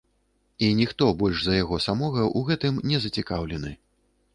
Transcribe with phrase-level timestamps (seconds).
[0.67, 3.81] І ніхто больш за яго самога ў гэтым не зацікаўлены.